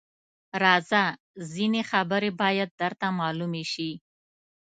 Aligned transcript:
_راځه! 0.63 1.03
ځينې 1.51 1.81
خبرې 1.91 2.29
بايد 2.41 2.69
درته 2.81 3.07
مالومې 3.19 3.63
شي. 3.73 3.91